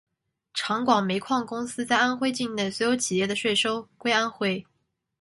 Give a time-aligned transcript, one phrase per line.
[0.55, 4.65] 长广煤矿公司在安徽境内所有企业的税收归安徽。